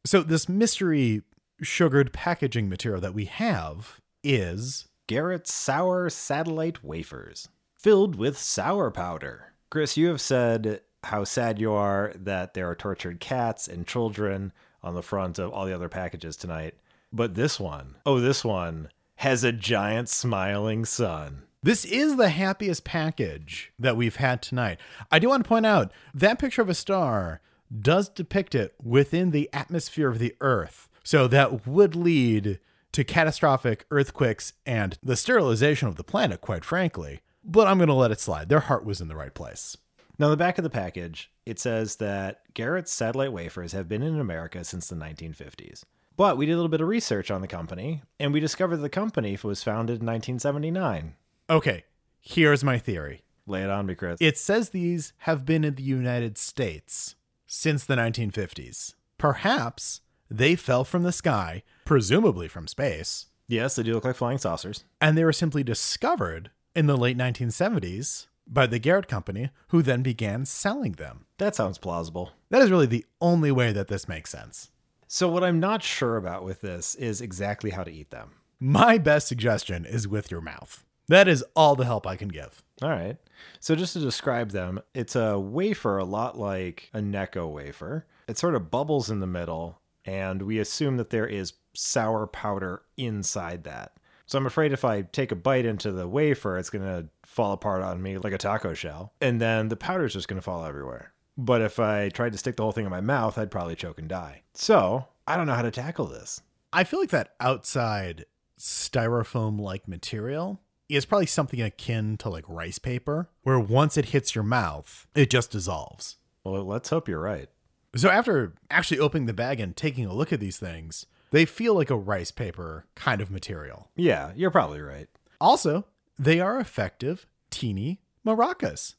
So, 0.06 0.22
this 0.22 0.48
mystery 0.48 1.22
sugared 1.60 2.12
packaging 2.12 2.68
material 2.68 3.02
that 3.02 3.14
we 3.14 3.26
have 3.26 4.00
is 4.24 4.88
Gerrit's 5.06 5.52
Sour 5.52 6.08
Satellite 6.08 6.82
Wafers, 6.82 7.48
filled 7.76 8.16
with 8.16 8.38
sour 8.38 8.90
powder. 8.90 9.52
Chris, 9.70 9.98
you 9.98 10.08
have 10.08 10.20
said 10.20 10.80
how 11.04 11.24
sad 11.24 11.58
you 11.58 11.72
are 11.72 12.12
that 12.16 12.54
there 12.54 12.68
are 12.68 12.74
tortured 12.74 13.20
cats 13.20 13.68
and 13.68 13.86
children 13.86 14.52
on 14.82 14.94
the 14.94 15.02
front 15.02 15.38
of 15.38 15.52
all 15.52 15.66
the 15.66 15.74
other 15.74 15.88
packages 15.88 16.36
tonight. 16.36 16.74
But 17.12 17.34
this 17.34 17.58
one, 17.58 17.96
oh, 18.04 18.20
this 18.20 18.44
one 18.44 18.90
has 19.16 19.44
a 19.44 19.52
giant 19.52 20.08
smiling 20.08 20.84
sun. 20.84 21.42
This 21.62 21.84
is 21.84 22.16
the 22.16 22.28
happiest 22.28 22.84
package 22.84 23.72
that 23.78 23.96
we've 23.96 24.16
had 24.16 24.42
tonight. 24.42 24.78
I 25.10 25.18
do 25.18 25.28
want 25.28 25.42
to 25.42 25.48
point 25.48 25.66
out 25.66 25.92
that 26.14 26.38
picture 26.38 26.62
of 26.62 26.68
a 26.68 26.74
star 26.74 27.40
does 27.76 28.08
depict 28.08 28.54
it 28.54 28.74
within 28.82 29.30
the 29.30 29.50
atmosphere 29.52 30.08
of 30.08 30.18
the 30.18 30.34
Earth. 30.40 30.88
So 31.02 31.26
that 31.28 31.66
would 31.66 31.96
lead 31.96 32.60
to 32.92 33.04
catastrophic 33.04 33.86
earthquakes 33.90 34.52
and 34.64 34.98
the 35.02 35.16
sterilization 35.16 35.88
of 35.88 35.96
the 35.96 36.04
planet, 36.04 36.40
quite 36.40 36.64
frankly. 36.64 37.20
But 37.42 37.66
I'm 37.66 37.78
going 37.78 37.88
to 37.88 37.94
let 37.94 38.10
it 38.10 38.20
slide. 38.20 38.48
Their 38.48 38.60
heart 38.60 38.84
was 38.84 39.00
in 39.00 39.08
the 39.08 39.16
right 39.16 39.34
place. 39.34 39.76
Now, 40.18 40.26
on 40.26 40.30
the 40.32 40.36
back 40.36 40.58
of 40.58 40.64
the 40.64 40.70
package, 40.70 41.30
it 41.46 41.60
says 41.60 41.96
that 41.96 42.42
Gerrit's 42.54 42.92
satellite 42.92 43.32
wafers 43.32 43.72
have 43.72 43.88
been 43.88 44.02
in 44.02 44.18
America 44.18 44.64
since 44.64 44.88
the 44.88 44.96
1950s. 44.96 45.84
But 46.16 46.36
we 46.36 46.46
did 46.46 46.52
a 46.52 46.56
little 46.56 46.68
bit 46.68 46.80
of 46.80 46.88
research 46.88 47.30
on 47.30 47.40
the 47.40 47.46
company, 47.46 48.02
and 48.18 48.32
we 48.32 48.40
discovered 48.40 48.78
the 48.78 48.88
company 48.88 49.38
was 49.44 49.62
founded 49.62 50.00
in 50.00 50.06
1979. 50.06 51.14
Okay, 51.48 51.84
here's 52.20 52.64
my 52.64 52.78
theory. 52.78 53.22
Lay 53.46 53.62
it 53.62 53.70
on 53.70 53.86
me, 53.86 53.94
Chris. 53.94 54.18
It 54.20 54.36
says 54.36 54.70
these 54.70 55.12
have 55.18 55.46
been 55.46 55.62
in 55.64 55.76
the 55.76 55.82
United 55.82 56.36
States 56.36 57.14
since 57.46 57.84
the 57.84 57.94
1950s. 57.94 58.94
Perhaps 59.16 60.00
they 60.28 60.56
fell 60.56 60.84
from 60.84 61.04
the 61.04 61.12
sky, 61.12 61.62
presumably 61.84 62.48
from 62.48 62.66
space, 62.66 63.26
yes, 63.46 63.76
they 63.76 63.82
do 63.82 63.94
look 63.94 64.04
like 64.04 64.16
flying 64.16 64.38
saucers. 64.38 64.84
and 65.00 65.16
they 65.16 65.24
were 65.24 65.32
simply 65.32 65.62
discovered 65.62 66.50
in 66.74 66.86
the 66.86 66.96
late 66.96 67.16
1970s 67.16 68.27
by 68.48 68.66
the 68.66 68.80
Gerrit 68.80 69.08
Company, 69.08 69.50
who 69.68 69.82
then 69.82 70.02
began 70.02 70.44
selling 70.44 70.92
them. 70.92 71.26
That 71.38 71.54
sounds 71.54 71.78
plausible. 71.78 72.32
That 72.50 72.62
is 72.62 72.70
really 72.70 72.86
the 72.86 73.06
only 73.20 73.52
way 73.52 73.72
that 73.72 73.88
this 73.88 74.08
makes 74.08 74.30
sense. 74.30 74.70
So, 75.06 75.28
what 75.28 75.44
I'm 75.44 75.60
not 75.60 75.82
sure 75.82 76.16
about 76.16 76.44
with 76.44 76.60
this 76.60 76.94
is 76.94 77.20
exactly 77.20 77.70
how 77.70 77.84
to 77.84 77.92
eat 77.92 78.10
them. 78.10 78.32
My 78.60 78.98
best 78.98 79.28
suggestion 79.28 79.84
is 79.86 80.08
with 80.08 80.30
your 80.30 80.40
mouth. 80.40 80.84
That 81.08 81.28
is 81.28 81.44
all 81.56 81.74
the 81.74 81.86
help 81.86 82.06
I 82.06 82.16
can 82.16 82.28
give. 82.28 82.62
All 82.82 82.90
right. 82.90 83.16
So 83.60 83.74
just 83.74 83.94
to 83.94 84.00
describe 84.00 84.50
them, 84.50 84.80
it's 84.94 85.16
a 85.16 85.38
wafer 85.38 85.98
a 85.98 86.04
lot 86.04 86.38
like 86.38 86.90
a 86.92 86.98
Necco 86.98 87.50
wafer. 87.50 88.06
It 88.28 88.38
sort 88.38 88.54
of 88.54 88.70
bubbles 88.70 89.10
in 89.10 89.20
the 89.20 89.26
middle, 89.26 89.80
and 90.04 90.42
we 90.42 90.58
assume 90.58 90.96
that 90.98 91.10
there 91.10 91.26
is 91.26 91.54
sour 91.74 92.26
powder 92.26 92.82
inside 92.96 93.64
that. 93.64 93.92
So 94.28 94.36
I'm 94.36 94.46
afraid 94.46 94.72
if 94.72 94.84
I 94.84 95.02
take 95.02 95.32
a 95.32 95.36
bite 95.36 95.64
into 95.64 95.90
the 95.90 96.06
wafer, 96.06 96.58
it's 96.58 96.68
going 96.68 96.84
to 96.84 97.08
fall 97.24 97.52
apart 97.52 97.82
on 97.82 98.02
me 98.02 98.18
like 98.18 98.34
a 98.34 98.38
taco 98.38 98.74
shell, 98.74 99.14
and 99.22 99.40
then 99.40 99.68
the 99.68 99.76
powder's 99.76 100.12
just 100.12 100.28
going 100.28 100.36
to 100.36 100.42
fall 100.42 100.66
everywhere. 100.66 101.14
But 101.38 101.62
if 101.62 101.80
I 101.80 102.10
tried 102.10 102.32
to 102.32 102.38
stick 102.38 102.56
the 102.56 102.62
whole 102.62 102.72
thing 102.72 102.84
in 102.84 102.90
my 102.90 103.00
mouth, 103.00 103.38
I'd 103.38 103.50
probably 103.50 103.74
choke 103.74 103.98
and 103.98 104.06
die. 104.06 104.42
So 104.52 105.06
I 105.26 105.38
don't 105.38 105.46
know 105.46 105.54
how 105.54 105.62
to 105.62 105.70
tackle 105.70 106.06
this. 106.06 106.42
I 106.74 106.84
feel 106.84 107.00
like 107.00 107.08
that 107.08 107.36
outside 107.40 108.26
styrofoam 108.60 109.58
like 109.58 109.88
material 109.88 110.60
is 110.90 111.06
probably 111.06 111.26
something 111.26 111.62
akin 111.62 112.18
to 112.18 112.28
like 112.28 112.44
rice 112.48 112.78
paper, 112.78 113.30
where 113.44 113.58
once 113.58 113.96
it 113.96 114.06
hits 114.06 114.34
your 114.34 114.44
mouth, 114.44 115.06
it 115.14 115.30
just 115.30 115.52
dissolves. 115.52 116.16
Well, 116.44 116.64
let's 116.64 116.90
hope 116.90 117.08
you're 117.08 117.18
right. 117.18 117.48
So 117.96 118.10
after 118.10 118.52
actually 118.70 118.98
opening 118.98 119.24
the 119.24 119.32
bag 119.32 119.58
and 119.58 119.74
taking 119.74 120.04
a 120.04 120.12
look 120.12 120.34
at 120.34 120.40
these 120.40 120.58
things, 120.58 121.06
they 121.30 121.44
feel 121.44 121.74
like 121.74 121.90
a 121.90 121.96
rice 121.96 122.30
paper 122.30 122.86
kind 122.94 123.20
of 123.20 123.30
material. 123.30 123.90
Yeah, 123.96 124.32
you're 124.34 124.50
probably 124.50 124.80
right. 124.80 125.08
Also, 125.40 125.84
they 126.18 126.40
are 126.40 126.58
effective, 126.58 127.26
teeny 127.50 128.00
maracas. 128.26 128.94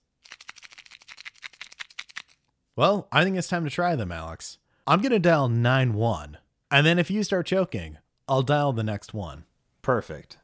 Well, 2.76 3.08
I 3.12 3.24
think 3.24 3.38
it's 3.38 3.48
time 3.48 3.66
to 3.66 3.70
try 3.70 3.96
them, 3.96 4.12
Alex. 4.12 4.58
I'm 4.88 5.02
going 5.02 5.12
to 5.12 5.20
dial 5.20 5.50
9 5.50 5.94
1. 5.94 6.38
And 6.72 6.86
then 6.86 7.00
if 7.00 7.12
you 7.12 7.24
start 7.24 7.48
choking, 7.48 7.98
I'll 8.28 8.44
dial 8.44 8.74
the 8.74 8.84
next 8.84 9.14
one. 9.14 9.46
Perfect. 9.82 10.38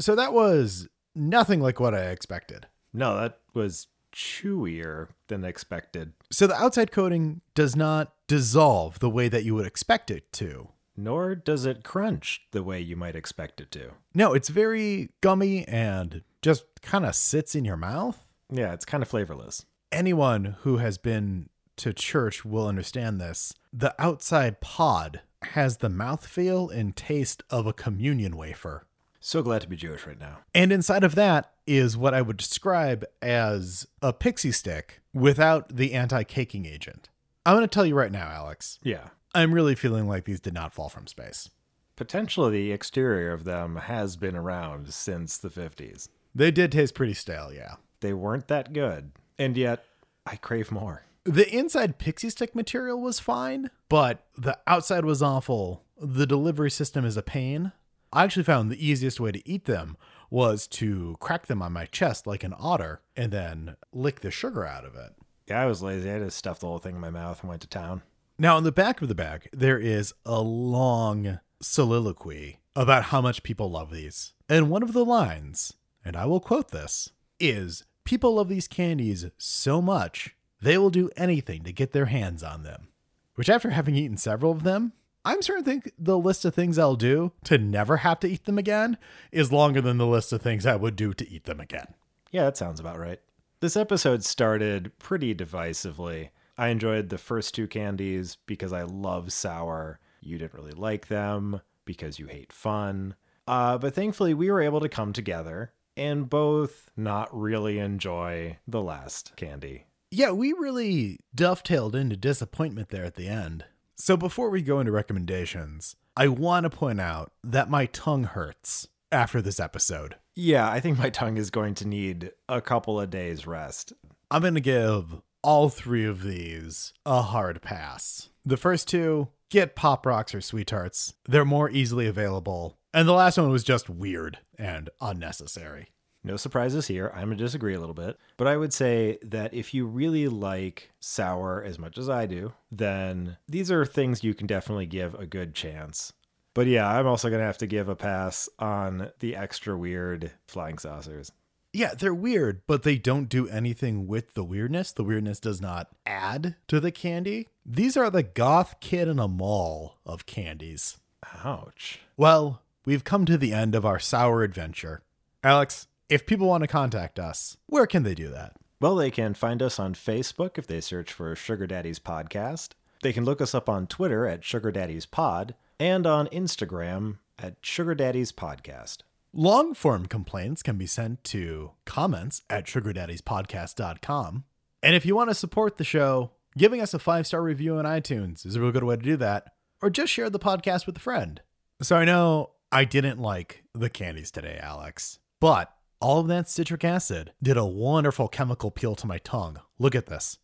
So 0.00 0.14
that 0.14 0.32
was 0.32 0.88
nothing 1.14 1.60
like 1.60 1.80
what 1.80 1.94
I 1.94 2.10
expected. 2.10 2.66
No, 2.92 3.16
that 3.16 3.38
was 3.54 3.88
chewier 4.16 5.08
than 5.28 5.44
expected. 5.44 6.14
So 6.32 6.46
the 6.46 6.56
outside 6.56 6.90
coating 6.90 7.42
does 7.54 7.76
not 7.76 8.14
dissolve 8.26 8.98
the 8.98 9.10
way 9.10 9.28
that 9.28 9.44
you 9.44 9.54
would 9.54 9.66
expect 9.66 10.10
it 10.10 10.32
to. 10.34 10.68
Nor 10.96 11.34
does 11.34 11.66
it 11.66 11.84
crunch 11.84 12.46
the 12.52 12.62
way 12.62 12.80
you 12.80 12.96
might 12.96 13.14
expect 13.14 13.60
it 13.60 13.70
to. 13.72 13.92
No, 14.14 14.32
it's 14.32 14.48
very 14.48 15.10
gummy 15.20 15.68
and 15.68 16.22
just 16.40 16.64
kind 16.80 17.04
of 17.04 17.14
sits 17.14 17.54
in 17.54 17.66
your 17.66 17.76
mouth. 17.76 18.24
Yeah, 18.50 18.72
it's 18.72 18.86
kind 18.86 19.02
of 19.02 19.08
flavorless. 19.08 19.66
Anyone 19.92 20.56
who 20.60 20.78
has 20.78 20.96
been 20.96 21.50
to 21.76 21.92
church 21.92 22.44
will 22.44 22.66
understand 22.66 23.20
this. 23.20 23.52
The 23.70 23.94
outside 23.98 24.62
pod 24.62 25.20
has 25.42 25.76
the 25.78 25.90
mouthfeel 25.90 26.74
and 26.74 26.96
taste 26.96 27.42
of 27.50 27.66
a 27.66 27.74
communion 27.74 28.34
wafer. 28.34 28.86
So 29.20 29.42
glad 29.42 29.60
to 29.62 29.68
be 29.68 29.76
Jewish 29.76 30.06
right 30.06 30.18
now. 30.18 30.38
And 30.54 30.72
inside 30.72 31.04
of 31.04 31.14
that 31.16 31.52
is 31.66 31.96
what 31.96 32.14
I 32.14 32.22
would 32.22 32.36
describe 32.36 33.04
as 33.20 33.86
a 34.02 34.12
pixie 34.12 34.52
stick 34.52 35.00
without 35.12 35.76
the 35.76 35.92
anti 35.94 36.22
caking 36.24 36.66
agent. 36.66 37.08
I'm 37.44 37.54
going 37.56 37.62
to 37.64 37.68
tell 37.72 37.86
you 37.86 37.94
right 37.94 38.12
now, 38.12 38.28
Alex, 38.28 38.78
Yeah. 38.82 39.08
I'm 39.34 39.52
really 39.52 39.74
feeling 39.74 40.08
like 40.08 40.24
these 40.24 40.40
did 40.40 40.54
not 40.54 40.72
fall 40.72 40.88
from 40.88 41.06
space. 41.06 41.50
Potentially 41.94 42.50
the 42.62 42.72
exterior 42.72 43.32
of 43.32 43.44
them 43.44 43.76
has 43.76 44.16
been 44.16 44.34
around 44.36 44.92
since 44.94 45.36
the 45.36 45.50
50s. 45.50 46.08
They 46.34 46.50
did 46.50 46.72
taste 46.72 46.94
pretty 46.94 47.14
stale, 47.14 47.52
yeah. 47.52 47.74
They 48.00 48.12
weren't 48.12 48.48
that 48.48 48.72
good. 48.72 49.12
And 49.38 49.56
yet, 49.56 49.84
I 50.26 50.36
crave 50.36 50.70
more. 50.72 51.02
The 51.24 51.48
inside 51.54 51.98
pixie 51.98 52.30
stick 52.30 52.54
material 52.54 53.00
was 53.00 53.18
fine, 53.20 53.70
but 53.88 54.24
the 54.36 54.58
outside 54.66 55.04
was 55.04 55.22
awful. 55.22 55.82
The 56.00 56.26
delivery 56.26 56.70
system 56.70 57.04
is 57.04 57.16
a 57.16 57.22
pain. 57.22 57.72
I 58.12 58.24
actually 58.24 58.44
found 58.44 58.70
the 58.70 58.86
easiest 58.86 59.18
way 59.20 59.32
to 59.32 59.46
eat 59.48 59.64
them 59.64 59.96
was 60.30 60.66
to 60.66 61.16
crack 61.20 61.46
them 61.46 61.62
on 61.62 61.72
my 61.72 61.86
chest 61.86 62.26
like 62.26 62.44
an 62.44 62.54
otter 62.58 63.00
and 63.16 63.32
then 63.32 63.76
lick 63.92 64.20
the 64.20 64.30
sugar 64.30 64.64
out 64.66 64.84
of 64.84 64.94
it. 64.94 65.12
Yeah, 65.46 65.62
I 65.62 65.66
was 65.66 65.82
lazy. 65.82 66.10
I 66.10 66.18
just 66.18 66.36
stuffed 66.36 66.60
the 66.60 66.66
whole 66.66 66.78
thing 66.78 66.96
in 66.96 67.00
my 67.00 67.10
mouth 67.10 67.40
and 67.40 67.48
went 67.48 67.62
to 67.62 67.68
town. 67.68 68.02
Now, 68.38 68.58
in 68.58 68.64
the 68.64 68.72
back 68.72 69.00
of 69.00 69.08
the 69.08 69.14
bag, 69.14 69.48
there 69.52 69.78
is 69.78 70.12
a 70.24 70.40
long 70.42 71.38
soliloquy 71.62 72.60
about 72.74 73.04
how 73.04 73.20
much 73.20 73.42
people 73.42 73.70
love 73.70 73.90
these. 73.90 74.34
And 74.48 74.68
one 74.68 74.82
of 74.82 74.92
the 74.92 75.04
lines, 75.04 75.72
and 76.04 76.16
I 76.16 76.26
will 76.26 76.40
quote 76.40 76.70
this, 76.70 77.10
is 77.40 77.84
People 78.04 78.34
love 78.34 78.48
these 78.48 78.68
candies 78.68 79.26
so 79.38 79.82
much, 79.82 80.36
they 80.60 80.78
will 80.78 80.90
do 80.90 81.10
anything 81.16 81.64
to 81.64 81.72
get 81.72 81.92
their 81.92 82.06
hands 82.06 82.42
on 82.42 82.62
them. 82.62 82.88
Which, 83.34 83.48
after 83.48 83.70
having 83.70 83.96
eaten 83.96 84.16
several 84.16 84.52
of 84.52 84.62
them, 84.62 84.92
I'm 85.26 85.42
starting 85.42 85.64
to 85.64 85.70
think 85.70 85.92
the 85.98 86.16
list 86.16 86.44
of 86.44 86.54
things 86.54 86.78
I'll 86.78 86.94
do 86.94 87.32
to 87.44 87.58
never 87.58 87.96
have 87.96 88.20
to 88.20 88.28
eat 88.28 88.44
them 88.44 88.58
again 88.58 88.96
is 89.32 89.50
longer 89.50 89.80
than 89.80 89.98
the 89.98 90.06
list 90.06 90.32
of 90.32 90.40
things 90.40 90.64
I 90.64 90.76
would 90.76 90.94
do 90.94 91.12
to 91.14 91.28
eat 91.28 91.46
them 91.46 91.58
again. 91.58 91.94
Yeah, 92.30 92.44
that 92.44 92.56
sounds 92.56 92.78
about 92.78 93.00
right. 93.00 93.18
This 93.58 93.76
episode 93.76 94.22
started 94.22 94.96
pretty 95.00 95.34
divisively. 95.34 96.28
I 96.56 96.68
enjoyed 96.68 97.08
the 97.08 97.18
first 97.18 97.56
two 97.56 97.66
candies 97.66 98.38
because 98.46 98.72
I 98.72 98.84
love 98.84 99.32
sour. 99.32 99.98
You 100.20 100.38
didn't 100.38 100.54
really 100.54 100.70
like 100.70 101.08
them 101.08 101.60
because 101.84 102.20
you 102.20 102.28
hate 102.28 102.52
fun. 102.52 103.16
Uh, 103.48 103.78
but 103.78 103.94
thankfully, 103.94 104.32
we 104.32 104.48
were 104.48 104.62
able 104.62 104.78
to 104.78 104.88
come 104.88 105.12
together 105.12 105.72
and 105.96 106.30
both 106.30 106.92
not 106.96 107.36
really 107.36 107.80
enjoy 107.80 108.58
the 108.68 108.80
last 108.80 109.34
candy. 109.34 109.86
Yeah, 110.12 110.30
we 110.30 110.52
really 110.52 111.18
dovetailed 111.34 111.96
into 111.96 112.16
disappointment 112.16 112.90
there 112.90 113.04
at 113.04 113.16
the 113.16 113.26
end. 113.26 113.64
So 113.98 114.14
before 114.14 114.50
we 114.50 114.60
go 114.60 114.78
into 114.78 114.92
recommendations, 114.92 115.96
I 116.14 116.28
want 116.28 116.64
to 116.64 116.70
point 116.70 117.00
out 117.00 117.32
that 117.42 117.70
my 117.70 117.86
tongue 117.86 118.24
hurts 118.24 118.88
after 119.10 119.40
this 119.40 119.58
episode. 119.58 120.16
Yeah, 120.34 120.70
I 120.70 120.80
think 120.80 120.98
my 120.98 121.08
tongue 121.08 121.38
is 121.38 121.50
going 121.50 121.74
to 121.76 121.88
need 121.88 122.32
a 122.46 122.60
couple 122.60 123.00
of 123.00 123.08
days 123.08 123.46
rest. 123.46 123.94
I'm 124.30 124.42
going 124.42 124.54
to 124.54 124.60
give 124.60 125.22
all 125.42 125.70
three 125.70 126.04
of 126.04 126.22
these 126.22 126.92
a 127.06 127.22
hard 127.22 127.62
pass. 127.62 128.28
The 128.44 128.58
first 128.58 128.86
two, 128.86 129.28
get 129.50 129.74
Pop 129.74 130.04
Rocks 130.04 130.34
or 130.34 130.42
Sweethearts. 130.42 131.14
They're 131.26 131.46
more 131.46 131.70
easily 131.70 132.06
available. 132.06 132.76
And 132.92 133.08
the 133.08 133.12
last 133.12 133.38
one 133.38 133.50
was 133.50 133.64
just 133.64 133.88
weird 133.88 134.40
and 134.58 134.90
unnecessary. 135.00 135.88
No 136.26 136.36
surprises 136.36 136.88
here. 136.88 137.12
I'm 137.14 137.28
going 137.28 137.38
to 137.38 137.44
disagree 137.44 137.74
a 137.74 137.78
little 137.78 137.94
bit. 137.94 138.18
But 138.36 138.48
I 138.48 138.56
would 138.56 138.72
say 138.72 139.18
that 139.22 139.54
if 139.54 139.72
you 139.72 139.86
really 139.86 140.26
like 140.26 140.90
sour 140.98 141.62
as 141.62 141.78
much 141.78 141.96
as 141.96 142.10
I 142.10 142.26
do, 142.26 142.52
then 142.68 143.36
these 143.48 143.70
are 143.70 143.86
things 143.86 144.24
you 144.24 144.34
can 144.34 144.48
definitely 144.48 144.86
give 144.86 145.14
a 145.14 145.24
good 145.24 145.54
chance. 145.54 146.12
But 146.52 146.66
yeah, 146.66 146.88
I'm 146.88 147.06
also 147.06 147.28
going 147.28 147.38
to 147.38 147.46
have 147.46 147.58
to 147.58 147.68
give 147.68 147.88
a 147.88 147.94
pass 147.94 148.48
on 148.58 149.12
the 149.20 149.36
extra 149.36 149.78
weird 149.78 150.32
flying 150.48 150.78
saucers. 150.78 151.30
Yeah, 151.72 151.94
they're 151.94 152.12
weird, 152.12 152.62
but 152.66 152.82
they 152.82 152.96
don't 152.96 153.28
do 153.28 153.48
anything 153.48 154.08
with 154.08 154.34
the 154.34 154.42
weirdness. 154.42 154.90
The 154.90 155.04
weirdness 155.04 155.38
does 155.38 155.60
not 155.60 155.90
add 156.06 156.56
to 156.66 156.80
the 156.80 156.90
candy. 156.90 157.50
These 157.64 157.96
are 157.96 158.10
the 158.10 158.24
goth 158.24 158.80
kid 158.80 159.06
in 159.06 159.20
a 159.20 159.28
mall 159.28 159.98
of 160.04 160.26
candies. 160.26 160.96
Ouch. 161.44 162.00
Well, 162.16 162.62
we've 162.84 163.04
come 163.04 163.26
to 163.26 163.38
the 163.38 163.52
end 163.52 163.76
of 163.76 163.86
our 163.86 164.00
sour 164.00 164.42
adventure. 164.42 165.02
Alex, 165.44 165.86
if 166.08 166.26
people 166.26 166.46
want 166.48 166.62
to 166.62 166.68
contact 166.68 167.18
us, 167.18 167.56
where 167.66 167.86
can 167.86 168.02
they 168.02 168.14
do 168.14 168.28
that? 168.30 168.54
Well, 168.80 168.96
they 168.96 169.10
can 169.10 169.34
find 169.34 169.62
us 169.62 169.78
on 169.78 169.94
Facebook 169.94 170.58
if 170.58 170.66
they 170.66 170.80
search 170.80 171.12
for 171.12 171.34
Sugar 171.34 171.66
Daddies 171.66 171.98
Podcast. 171.98 172.70
They 173.02 173.12
can 173.12 173.24
look 173.24 173.40
us 173.40 173.54
up 173.54 173.68
on 173.68 173.86
Twitter 173.86 174.26
at 174.26 174.44
Sugar 174.44 174.70
Daddies 174.70 175.06
Pod 175.06 175.54
and 175.78 176.06
on 176.06 176.26
Instagram 176.28 177.18
at 177.38 177.56
Sugar 177.62 177.94
Daddies 177.94 178.32
Podcast. 178.32 178.98
Long 179.32 179.74
form 179.74 180.06
complaints 180.06 180.62
can 180.62 180.78
be 180.78 180.86
sent 180.86 181.24
to 181.24 181.72
comments 181.84 182.42
at 182.48 182.66
sugardaddyspodcast.com. 182.66 184.44
And 184.82 184.94
if 184.94 185.04
you 185.04 185.16
want 185.16 185.30
to 185.30 185.34
support 185.34 185.76
the 185.76 185.84
show, 185.84 186.32
Giving 186.56 186.80
us 186.80 186.94
a 186.94 186.98
five 186.98 187.26
star 187.26 187.42
review 187.42 187.76
on 187.76 187.84
iTunes 187.84 188.46
is 188.46 188.56
a 188.56 188.60
real 188.62 188.72
good 188.72 188.84
way 188.84 188.96
to 188.96 189.02
do 189.02 189.16
that, 189.18 189.52
or 189.82 189.90
just 189.90 190.10
share 190.10 190.30
the 190.30 190.38
podcast 190.38 190.86
with 190.86 190.96
a 190.96 191.00
friend. 191.00 191.42
So 191.82 191.96
I 191.96 192.06
know 192.06 192.52
I 192.72 192.86
didn't 192.86 193.20
like 193.20 193.64
the 193.74 193.90
candies 193.90 194.30
today, 194.30 194.58
Alex, 194.62 195.18
but 195.38 195.70
all 196.00 196.20
of 196.20 196.28
that 196.28 196.48
citric 196.48 196.84
acid 196.84 197.32
did 197.42 197.56
a 197.56 197.64
wonderful 197.64 198.28
chemical 198.28 198.70
peel 198.70 198.94
to 198.96 199.06
my 199.06 199.18
tongue. 199.18 199.60
Look 199.78 199.94
at 199.94 200.06
this. 200.06 200.38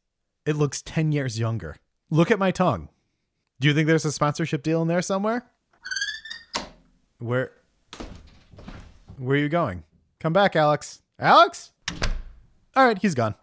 It 0.46 0.56
looks 0.56 0.82
10 0.82 1.12
years 1.12 1.38
younger. 1.38 1.76
Look 2.10 2.30
at 2.30 2.38
my 2.38 2.50
tongue. 2.50 2.88
Do 3.60 3.68
you 3.68 3.74
think 3.74 3.86
there's 3.86 4.04
a 4.04 4.12
sponsorship 4.12 4.62
deal 4.62 4.82
in 4.82 4.88
there 4.88 5.02
somewhere? 5.02 5.46
Where 7.18 7.52
Where 9.18 9.36
are 9.36 9.40
you 9.40 9.48
going? 9.48 9.84
Come 10.18 10.32
back, 10.32 10.56
Alex. 10.56 11.02
Alex? 11.18 11.72
All 12.74 12.86
right, 12.86 12.98
he's 12.98 13.14
gone. 13.14 13.34